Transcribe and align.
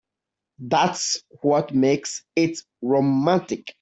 That's 0.59 1.21
what 1.41 1.73
makes 1.73 2.23
it 2.35 2.59
romantic. 2.81 3.67